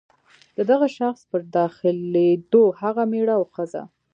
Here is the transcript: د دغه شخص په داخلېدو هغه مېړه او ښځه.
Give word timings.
د 0.57 0.59
دغه 0.71 0.87
شخص 0.97 1.21
په 1.31 1.37
داخلېدو 1.57 2.63
هغه 2.81 3.03
مېړه 3.11 3.33
او 3.39 3.43
ښځه. 3.53 3.81